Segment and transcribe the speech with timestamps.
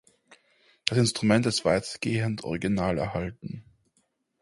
[0.85, 3.63] Das Instrument ist weitgehend original erhalten.